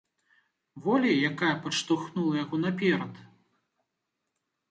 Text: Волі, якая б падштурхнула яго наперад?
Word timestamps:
Волі, 0.85 1.09
якая 1.29 1.51
б 1.57 1.59
падштурхнула 1.65 2.33
яго 2.43 2.55
наперад? 2.65 3.13